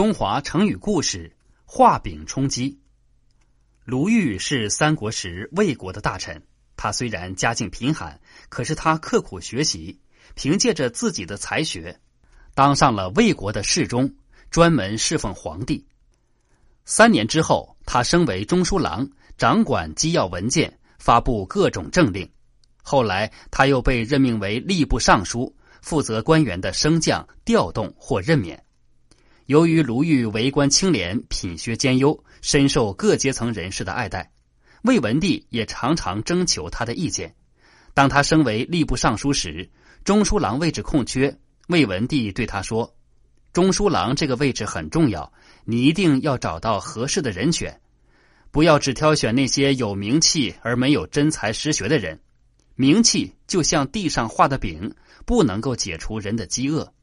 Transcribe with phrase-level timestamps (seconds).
[0.00, 1.30] 中华成语故事：
[1.66, 2.80] 画饼充饥。
[3.84, 6.42] 卢玉是三国时魏国的大臣，
[6.74, 8.18] 他虽然家境贫寒，
[8.48, 10.00] 可是他刻苦学习，
[10.34, 12.00] 凭借着自己的才学，
[12.54, 14.10] 当上了魏国的侍中，
[14.50, 15.86] 专门侍奉皇帝。
[16.86, 19.06] 三年之后，他升为中书郎，
[19.36, 22.26] 掌管机要文件，发布各种政令。
[22.82, 28.64] 后来，他又被任命为吏部尚书，负责官员的升降、调动或任免。
[29.50, 34.30] 由于卢玉为官清廉、品学兼优，深受各阶层人士的爱戴，
[34.82, 37.34] 魏文帝也常常征求他的意见。
[37.92, 39.68] 当他升为吏部尚书时，
[40.04, 41.36] 中书郎位置空缺，
[41.66, 42.94] 魏文帝对他说
[43.52, 45.32] ：“中书郎这个位置很重要，
[45.64, 47.80] 你一定要找到合适的人选，
[48.52, 52.20] 不要只挑选那些有名气而没有真才实学的人。
[52.76, 54.94] 名气就像地上画的饼，
[55.26, 56.94] 不能够解除人的饥饿。”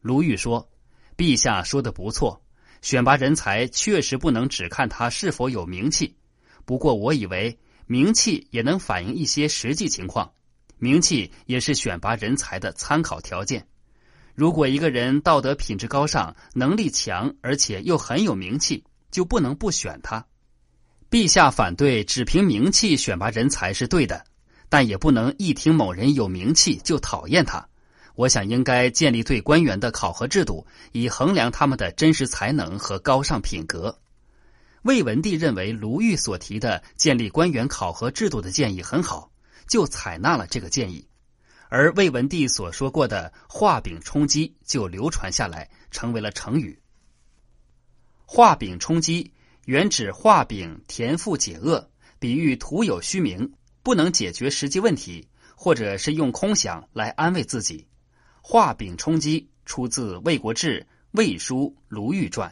[0.00, 0.66] 卢玉说。
[1.16, 2.42] 陛下说的不错，
[2.82, 6.14] 选拔人才确实不能只看他是否有名气。
[6.64, 10.32] 不过，我以为名气也能反映一些实际情况，
[10.78, 13.66] 名气也是选拔人才的参考条件。
[14.34, 20.26] 如果一个人道德品质高尚、能力强，而且又很有名气，就不能不选他。
[21.08, 24.24] 陛下反对只凭名气选拔人才是对的，
[24.68, 27.64] 但也不能一听某人有名气就讨厌他。
[28.14, 33.98] 我想应该建立对官员的考核制度，以衡量他们的真实才能和高尚品格。
[34.82, 39.32] 魏文帝认为卢玉所提的建立官员考核制度的建议很好，
[39.66, 41.08] 就采纳了这个建议。
[41.70, 46.78] 而魏文帝所说过的“画饼充饥”就流传下来，成为了成语。
[48.26, 49.32] 画饼充饥
[49.64, 55.26] 原指画饼填腹解饿，比喻徒有虚名，不能解决实际问题，
[55.56, 57.86] 或者是用空想来安慰自己。
[58.46, 60.78] 画饼充饥出自《魏国志·
[61.12, 62.50] 魏书·卢玉传》。